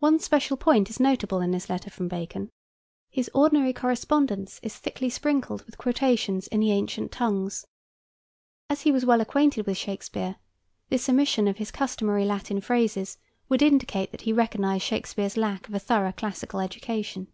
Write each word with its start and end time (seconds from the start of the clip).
One 0.00 0.18
special 0.18 0.56
point 0.56 0.90
is 0.90 0.98
notable 0.98 1.40
in 1.40 1.52
this 1.52 1.68
letter 1.70 1.90
from 1.90 2.08
Bacon. 2.08 2.50
His 3.08 3.30
ordinary 3.32 3.72
correspondence 3.72 4.58
is 4.64 4.76
thickly 4.76 5.08
sprinkled 5.08 5.62
with 5.64 5.78
quotations 5.78 6.48
in 6.48 6.58
the 6.58 6.72
ancient 6.72 7.12
tongues. 7.12 7.64
As 8.68 8.80
he 8.80 8.90
was 8.90 9.06
well 9.06 9.20
acquainted 9.20 9.64
with 9.64 9.76
Shakespeare, 9.76 10.38
this 10.88 11.08
omission 11.08 11.46
of 11.46 11.58
his 11.58 11.70
customary 11.70 12.24
Latin 12.24 12.60
phrases 12.60 13.16
would 13.48 13.62
indicate 13.62 14.10
that 14.10 14.22
he 14.22 14.32
recognized 14.32 14.82
Shakespeare's 14.82 15.36
lack 15.36 15.68
of 15.68 15.74
a 15.74 15.78
thorough 15.78 16.10
classical 16.10 16.58
education. 16.58 17.28